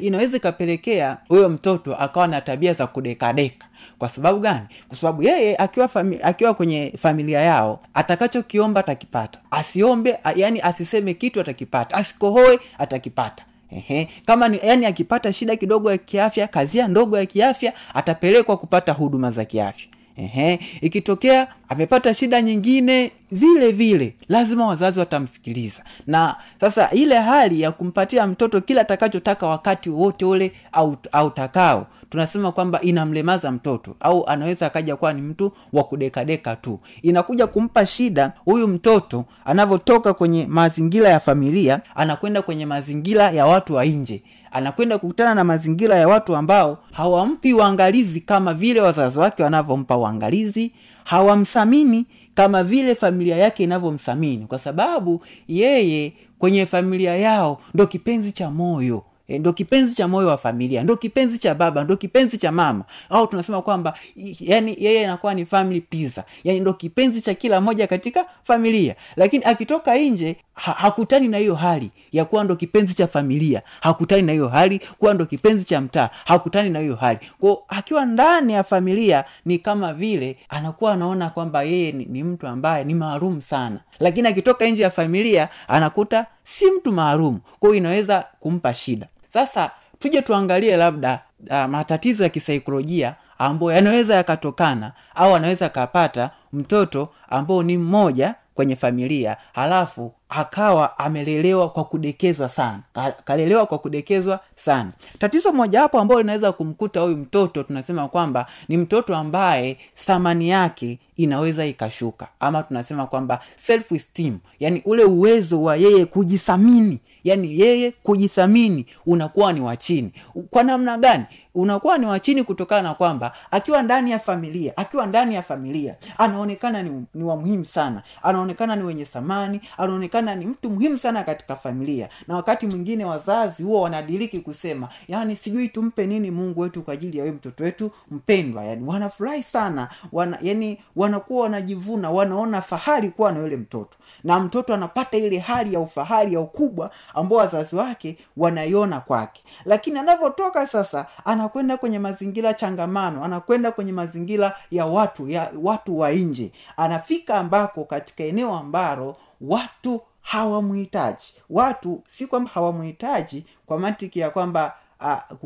inaweza 0.02 0.38
ikapelekea 0.38 1.18
huyo 1.28 1.50
mtoto 1.50 1.96
akawa 1.96 2.28
na 2.28 2.42
tabia 2.42 2.74
za 2.74 2.88
kudekadeka. 2.88 3.66
Kwa 4.00 4.10
sababu 4.10 4.40
gani? 4.40 4.66
Kwa 4.88 4.98
sababu 4.98 5.24
yeye 5.24 5.56
akiwa 5.58 5.88
fami, 5.88 6.20
akiwa 6.24 6.54
kwenye 6.54 6.94
familia 7.02 7.42
yao 7.42 7.80
atakachokiomba 7.94 8.80
atakipata. 8.80 9.40
Asiombe 9.52 10.18
yani 10.36 10.62
asiseme 10.62 11.14
kitu 11.14 11.42
atakipata. 11.42 11.96
Asikohoe 11.96 12.60
atakipata. 12.78 13.44
Ehe. 13.72 14.10
kama 14.26 14.48
ni 14.48 14.60
yani 14.64 14.86
akipata 14.86 15.34
shida 15.34 15.56
kidogo 15.56 15.92
ya 15.92 15.98
kiafya 15.98 16.48
kazia 16.48 16.88
ndogo 16.88 17.18
ya 17.18 17.26
kiafya 17.26 17.74
atapelekwa 17.94 18.58
kupata 18.58 18.92
huduma 18.94 19.32
za 19.32 19.46
kiafya 19.46 19.88
Ehe. 20.18 20.60
ikitokea 20.82 21.48
amepata 21.70 22.14
shida 22.14 22.42
nyingine 22.42 23.12
vile 23.32 23.72
vile 23.72 24.16
lazima 24.30 24.68
wazazi 24.68 25.00
watamsikiliza 25.00 25.84
na 26.08 26.36
sasa 26.62 26.92
ile 26.92 27.16
hali 27.20 27.62
ya 27.62 27.72
kumpatia 27.72 28.28
mtoto 28.28 28.62
kila 28.62 28.82
atakachotaka 28.82 29.48
wakati 29.48 29.90
wowote 29.90 30.26
ule 30.26 30.52
au 30.72 30.98
autakao 31.12 31.88
tunasema 32.12 32.52
kwamba 32.52 32.82
inamlemaza 32.82 33.52
mtoto 33.52 33.96
au 34.00 34.28
anaweza 34.28 34.66
akaja 34.66 34.96
kuwa 34.96 35.14
ni 35.14 35.22
mtu 35.22 35.52
wa 35.74 35.84
kudekadeka 35.84 36.56
tu. 36.56 36.80
Inakuja 37.02 37.48
kumpa 37.48 37.86
shida 37.86 38.34
huyu 38.46 38.68
mtoto 38.68 39.26
anavyotoka 39.46 40.14
kwenye 40.14 40.46
mazingira 40.50 41.10
ya 41.10 41.20
familia 41.20 41.82
anakwenda 41.96 42.42
kwenye 42.42 42.66
mazingira 42.66 43.32
ya 43.32 43.46
watu 43.46 43.74
wa 43.76 43.86
nje. 43.86 44.24
Anakwenda 44.52 44.98
kukutana 44.98 45.36
na 45.36 45.44
mazingira 45.44 45.96
ya 45.96 46.08
watu 46.08 46.36
ambao 46.36 46.78
hawampi 46.92 47.54
uangalizi 47.54 48.20
kama 48.20 48.54
vile 48.54 48.82
wazazi 48.82 49.20
wake 49.20 49.44
wanavyompa 49.44 49.98
uangalizi 49.98 50.72
hawamthamini 51.04 52.06
kama 52.36 52.64
vile 52.64 52.96
familia 52.96 53.38
yake 53.38 53.64
inavyomthamini. 53.64 54.46
Kwa 54.46 54.60
sababu 54.60 55.24
yeye 55.48 56.14
kwenye 56.40 56.66
familia 56.66 57.16
yao 57.18 57.62
ndo 57.74 57.88
kipenzi 57.88 58.32
cha 58.32 58.50
moyo 58.52 59.04
E, 59.32 59.40
ndo 59.40 59.54
kipenzi 59.54 59.96
cha 59.96 60.08
moyo 60.08 60.28
wa 60.28 60.38
familia 60.38 60.84
ndo 60.84 60.98
kipenzi 60.98 61.38
cha 61.38 61.56
baba 61.56 61.84
ndo 61.84 61.98
kipenzi 61.98 62.38
cha 62.38 62.52
mama. 62.52 62.84
Au 63.10 63.28
tunasema 63.28 63.62
kwamba 63.62 63.94
yani 64.40 64.76
yeye 64.80 65.04
anakuwa 65.06 65.34
ni 65.34 65.46
family 65.46 65.82
pizza 65.82 66.24
yani 66.44 66.60
ndo 66.60 66.74
kipenzi 66.74 67.22
cha 67.22 67.34
kila 67.34 67.62
moja 67.62 67.88
katika 67.88 68.26
familia. 68.44 68.96
Lakini 69.16 69.44
akitoka 69.44 69.98
nje 69.98 70.36
ha, 70.54 70.72
hakutani 70.72 71.28
na 71.28 71.38
hiyo 71.38 71.56
hali 71.56 71.92
ya 72.12 72.26
kuwa 72.26 72.44
ndo 72.44 72.56
kipenzi 72.56 72.94
cha 72.94 73.08
familia. 73.08 73.62
Hakutani 73.82 74.22
na 74.22 74.32
hiyo 74.32 74.48
hali 74.48 74.80
kuwa 75.00 75.14
ndo 75.14 75.26
kipenzi 75.26 75.66
cha 75.66 75.82
mtaa. 75.82 76.10
Hakutani 76.26 76.70
na 76.70 76.80
hiyo 76.80 76.96
hali. 76.96 77.20
Kwao 77.40 77.64
akiwa 77.68 78.06
ndani 78.06 78.54
ya 78.54 78.64
familia 78.64 79.24
ni 79.46 79.58
kama 79.60 79.94
vile 79.94 80.38
anakuwa 80.50 80.94
anaona 80.94 81.30
kwamba 81.30 81.64
yeye 81.64 81.92
ni, 81.92 82.06
ni 82.06 82.24
mtu 82.24 82.48
ambaye 82.48 82.84
ni 82.84 82.94
maalum 82.96 83.42
sana. 83.42 83.80
Lakini 84.00 84.28
akitoka 84.28 84.66
nje 84.68 84.84
ya 84.84 84.90
familia 84.90 85.50
anakuta 85.68 86.26
si 86.44 86.72
mtu 86.72 86.92
maalum. 86.92 87.40
Kwao 87.60 87.76
inaweza 87.76 88.26
kumpa 88.40 88.74
shida 88.74 89.08
sasa 89.34 89.72
tuje 90.00 90.22
tuangalie 90.22 90.78
labda 90.78 91.20
uh, 91.50 91.66
matatizo 91.66 92.24
ya 92.24 92.30
kisaikolojia 92.30 93.16
ambayo 93.38 93.72
yanaweza 93.72 94.16
yakatokana 94.16 94.92
au 95.16 95.36
anaweza 95.36 95.66
akapata 95.66 96.30
mtoto 96.54 97.10
ambao 97.30 97.64
ni 97.64 97.78
mmoja 97.78 98.36
kwenye 98.56 98.76
familia 98.76 99.38
halafu 99.54 100.14
akawa 100.30 101.00
amelelewa 101.00 101.70
kwa 101.70 101.84
kudekezwa 101.84 102.50
sana 102.50 102.80
kalelewa 103.26 103.66
kwa 103.66 103.78
kudekezwa 103.80 104.40
sana. 104.56 104.92
Tatizo 105.20 105.54
mojawapo 105.54 106.00
ambayo 106.00 106.22
linaweza 106.22 106.52
kumkuta 106.52 107.00
huyu 107.02 107.18
mtoto 107.18 107.64
tunasema 107.64 108.08
kwamba 108.08 108.46
ni 108.68 108.78
mtoto 108.78 109.16
ambaye 109.16 109.78
thamani 110.06 110.50
yake 110.50 111.00
inaweza 111.18 111.66
ikashuka 111.66 112.28
ama 112.40 112.64
tunasema 112.64 113.06
kwamba 113.06 113.40
self 113.66 113.92
esteem 113.92 114.38
yani 114.60 114.82
ule 114.86 115.04
uwezo 115.04 115.64
wa 115.64 115.76
yeye 115.76 116.06
kujithamini 116.06 117.00
yani 117.24 117.60
yeye 117.60 117.92
kujithamini 117.92 118.86
unakuwa 119.06 119.54
ni 119.54 119.62
wa 119.62 119.78
chini. 119.78 120.14
Kwa 120.50 120.64
namna 120.64 120.98
gani? 120.98 121.26
Unakuwa 121.56 121.98
ni 121.98 122.06
wa 122.06 122.20
chini 122.20 122.44
kutokana 122.44 122.82
na 122.82 122.94
kwamba 122.94 123.34
akiwa 123.52 123.82
ndani 123.84 124.12
ya 124.12 124.20
familia 124.20 124.78
akiwa 124.78 125.06
ndani 125.06 125.36
ya 125.36 125.44
familia 125.44 125.96
anaonekana 126.18 126.84
ni, 126.84 127.06
ni 127.14 127.24
wa 127.24 127.36
muhimu 127.38 127.66
sana. 127.66 128.04
Anaonekana 128.24 128.76
ni 128.76 128.84
wenye 128.84 129.06
thamani 129.06 129.62
anaonekana 129.78 130.36
ni 130.36 130.46
mtu 130.46 130.70
muhimu 130.70 130.98
sana 130.98 131.24
katika 131.24 131.56
familia. 131.56 132.10
Na 132.28 132.36
wakati 132.36 132.68
mwingine 132.68 133.06
wazazi 133.06 133.64
huwa 133.64 133.82
wanadiriki 133.82 134.40
kusema 134.40 134.90
yani 135.08 135.36
sijui 135.36 135.68
tumpe 135.68 136.08
nini 136.08 136.32
mungu 136.32 136.60
wetu 136.62 136.82
kwa 136.82 136.94
ajili 136.94 137.18
ya 137.18 137.24
we 137.24 137.32
mtoto 137.32 137.64
wetu 137.64 137.92
mpendwa. 138.12 138.64
Yani 138.66 138.84
wanafurahi 138.88 139.44
sana. 139.44 139.90
Wana, 140.12 140.38
yani 140.42 140.78
wanakuwa 140.96 141.44
wanajivuna 141.44 142.12
wanaona 142.12 142.62
fahari 142.62 143.10
kuwa 143.10 143.32
na 143.32 143.40
yule 143.40 143.58
mtoto. 143.58 143.98
Na 144.24 144.40
mtoto 144.40 144.74
anapata 144.74 145.18
ile 145.18 145.40
hali 145.40 145.74
ya 145.74 145.80
ufahari 145.80 146.34
ya 146.34 146.40
ukubwa 146.40 146.92
ambao 147.14 147.38
wazazi 147.38 147.76
wake 147.76 148.18
wanaiona 148.38 149.00
kwake. 149.00 149.44
Lakini 149.66 150.00
anavyotoka 150.00 150.68
sasa 150.68 151.08
anakwenda 151.26 151.78
kwenye 151.78 152.00
mazingira 152.00 152.54
changamano 152.54 153.24
anakwenda 153.24 153.72
kwenye 153.72 153.92
mazingira 153.92 154.58
ya 154.72 154.86
watu 154.86 155.30
ya 155.30 155.52
watu 155.62 156.00
wa 156.00 156.12
nje. 156.12 156.52
Anafika 156.78 157.36
ambako 157.36 157.84
katika 157.86 158.24
eneo 158.24 158.56
ambalo 158.58 159.18
watu 159.42 160.02
hawamhitaji 160.22 161.34
watu 161.50 162.04
si 162.08 162.28
kwamba 162.28 162.50
hawamhitaji 162.54 163.46
kwa 163.66 163.80
mantiki 163.80 164.20
ya 164.20 164.30
kwamba 164.30 164.76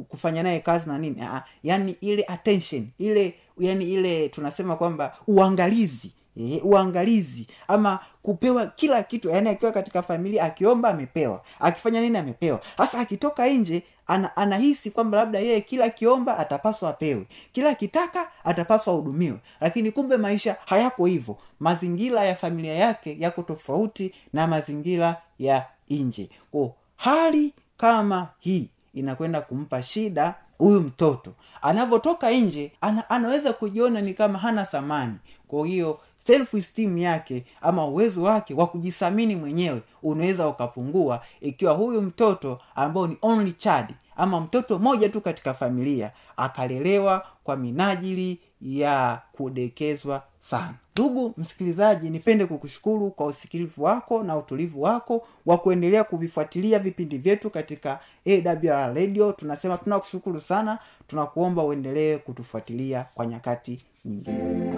kufanya 0.09 0.43
naye 0.43 0.59
kazi 0.59 0.89
na 0.89 0.97
nini. 0.97 1.21
Uh, 1.63 1.89
ile 2.01 2.23
attention 2.27 2.87
ile 2.97 3.35
yani 3.57 3.85
ile 3.93 4.29
tunasema 4.29 4.75
kwamba 4.75 5.15
uangalizi 5.27 6.11
e, 6.37 6.61
uangalizi 6.63 7.47
ama 7.67 7.99
kupewa 8.21 8.65
kila 8.67 9.03
kitu 9.03 9.29
yaani 9.29 9.49
akiwa 9.49 9.71
katika 9.71 10.01
familia 10.03 10.43
akiomba 10.43 10.89
amepewa 10.89 11.41
akifanya 11.59 12.01
nini 12.01 12.17
amepewa. 12.17 12.59
Hasa 12.77 12.99
akitoka 12.99 13.47
nje 13.47 13.83
ana, 14.07 14.37
anahisi 14.37 14.91
kwamba 14.91 15.17
labda 15.17 15.39
yeye 15.39 15.61
kila 15.61 15.89
kiomba 15.89 16.37
atapaswa 16.37 16.89
apewe 16.89 17.27
kila 17.51 17.75
kitaka 17.75 18.27
atapaswa 18.43 18.93
ahudumiwe. 18.93 19.37
Lakini 19.61 19.91
kumbe 19.91 20.17
maisha 20.17 20.55
hayako 20.65 21.05
hivyo. 21.05 21.37
Mazingira 21.59 22.23
ya 22.23 22.35
familia 22.35 22.73
yake 22.75 23.17
yako 23.19 23.41
tofauti 23.43 24.13
na 24.33 24.47
mazingira 24.47 25.21
ya 25.39 25.65
nje. 25.89 26.29
Ko 26.51 26.75
hali 26.95 27.53
kama 27.77 28.27
hii 28.39 28.67
inakwenda 28.93 29.41
kumpa 29.41 29.83
shida 29.83 30.35
huyu 30.57 30.81
mtoto. 30.81 31.33
Anavyotoka 31.61 32.31
nje 32.31 32.71
ana, 32.81 33.09
anaweza 33.09 33.53
kujiona 33.53 34.01
ni 34.01 34.13
kama 34.13 34.39
hana 34.39 34.65
thamani. 34.65 35.15
Kwa 35.47 35.67
hiyo 35.67 35.99
self 36.27 36.53
esteem 36.53 36.97
yake 36.97 37.45
ama 37.61 37.87
uwezo 37.87 38.23
wake 38.23 38.53
wa 38.53 38.67
kujisamini 38.67 39.35
mwenyewe 39.35 39.81
unaweza 40.03 40.47
ukapungua 40.47 41.21
ikiwa 41.41 41.73
huyu 41.73 42.01
mtoto 42.01 42.59
ambao 42.75 43.07
ni 43.07 43.17
only 43.21 43.51
child 43.53 43.85
ama 44.15 44.41
mtoto 44.41 44.79
mmoja 44.79 45.09
tu 45.09 45.21
katika 45.21 45.53
familia 45.53 46.11
akalelewa 46.37 47.25
kwa 47.43 47.55
minajili 47.55 48.39
ya 48.61 49.21
kudekezwa 49.31 50.23
sana. 50.39 50.73
Ndugu 50.93 51.33
msikilizaji 51.37 52.09
nipende 52.09 52.45
kukushukuru 52.45 53.11
kwa 53.11 53.25
usikilivu 53.25 53.83
wako 53.83 54.23
na 54.23 54.37
utulivu 54.37 54.81
wako 54.81 55.27
wa 55.45 55.57
kuendelea 55.57 56.03
kuvifuatilia 56.03 56.79
vipindi 56.79 57.17
vyetu 57.17 57.49
katika 57.49 57.99
awr 58.27 58.93
radio. 58.95 59.31
Tunasema 59.31 59.77
tunakushukuru 59.77 60.41
sana 60.41 60.79
tunakuomba 61.07 61.63
uendelee 61.63 62.17
kutufuatilia 62.17 63.05
kwa 63.15 63.25
nyakati 63.25 63.79
nyingine 64.05 64.75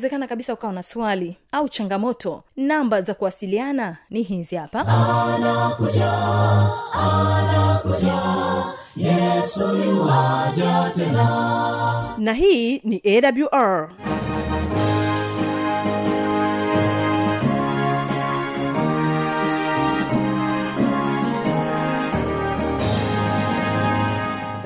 inawezekana 0.00 0.26
kabisa 0.26 0.54
ukawa 0.54 0.72
na 0.72 0.82
swali 0.82 1.36
au 1.52 1.68
changamoto 1.68 2.42
namba 2.56 3.02
za 3.02 3.14
kuwasiliana 3.14 3.96
ni 4.10 4.22
hizi 4.22 4.56
hapa. 4.56 4.80
Anakuja 4.86 6.12
anakuja 6.92 8.22
yesu 8.96 9.68
tena. 10.96 12.14
Na 12.18 12.32
hii 12.32 12.78
ni 12.78 13.02
awr 13.04 13.90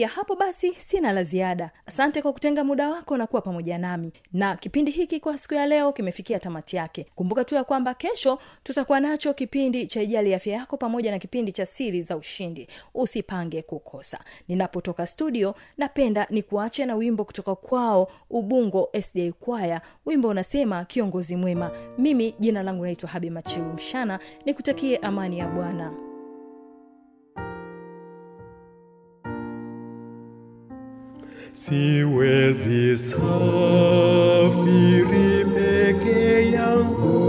kufikia 0.00 0.16
hapo 0.20 0.36
basi 0.36 0.72
sina 0.74 1.12
la 1.12 1.24
ziada. 1.24 1.70
Asante 1.86 2.22
kwa 2.22 2.32
kutenga 2.32 2.64
muda 2.64 2.88
wako 2.90 3.16
na 3.16 3.26
kuwa 3.26 3.42
pamoja 3.42 3.78
nami. 3.78 4.12
Na 4.32 4.56
kipindi 4.56 4.90
hiki 4.90 5.20
kwa 5.20 5.38
siku 5.38 5.54
ya 5.54 5.66
leo 5.66 5.92
kimefikia 5.92 6.38
tamati 6.38 6.76
yake. 6.76 7.06
Kumbuka 7.14 7.44
tu 7.44 7.54
ya 7.54 7.64
kwamba 7.64 7.94
kesho 7.94 8.38
tutakuwa 8.62 9.00
nacho 9.00 9.34
kipindi 9.34 9.86
cha 9.86 10.02
ijali 10.02 10.34
afya 10.34 10.54
yako 10.56 10.76
pamoja 10.76 11.10
na 11.10 11.18
kipindi 11.18 11.52
cha 11.52 11.66
siri 11.66 12.02
za 12.02 12.16
ushindi. 12.16 12.68
Usipange 12.94 13.62
kukosa. 13.62 14.18
Ninapotoka 14.48 15.06
studio 15.06 15.54
napenda 15.78 16.26
ni 16.30 16.42
kuache 16.42 16.84
na 16.86 16.94
wimbo 16.94 17.24
kutoka 17.24 17.54
kwao 17.54 18.10
ubungo 18.30 18.88
sda 19.02 19.32
kwaya. 19.32 19.80
Wimbo 20.06 20.28
unasema 20.28 20.84
kiongozi 20.84 21.36
mwema. 21.36 21.70
Mimi 21.98 22.34
jina 22.38 22.62
langu 22.62 22.84
naitwa 22.84 23.08
habi 23.08 23.30
machilu 23.30 23.64
mshana 23.72 24.18
nikutakie 24.46 24.96
amani 24.96 25.38
ya 25.38 25.48
bwana 25.48 26.09
siwezi 31.52 32.98
safiri 32.98 33.44
peke 35.54 36.50
yangu 36.52 37.20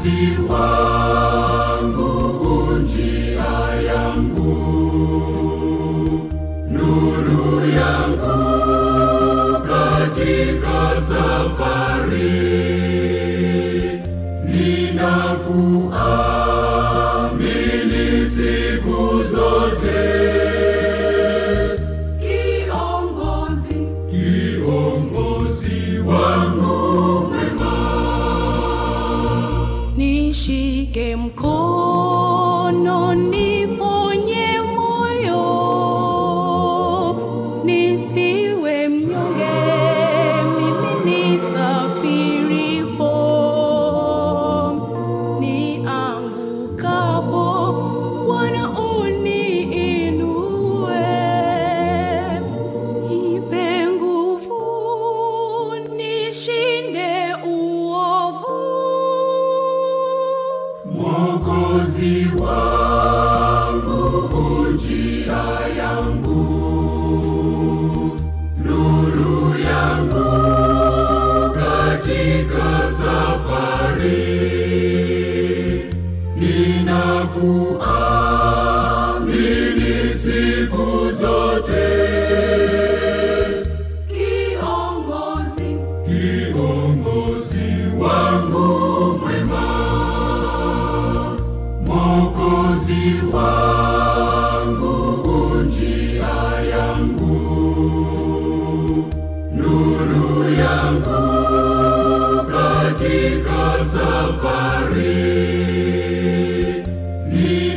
mokozi 0.00 0.38
wangu 0.48 2.12
njia 2.82 3.52
yangu 3.86 4.54
nuru 6.70 7.60
yangu 7.76 8.36
katika 9.62 11.02
safari. 11.08 12.40
Ninakuamini 14.44 16.29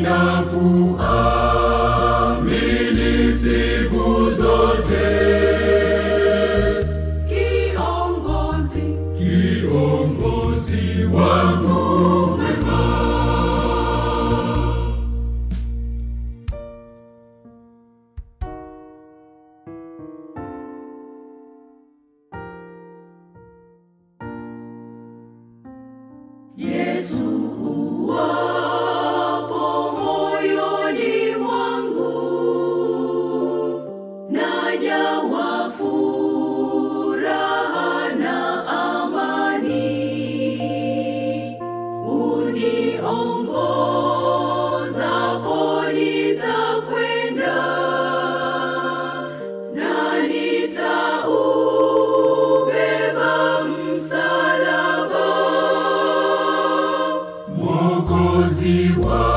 inabuhay. 0.04 1.23
Mwokozi 58.63 58.89
wangu 59.08 59.33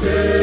day. 0.00 0.35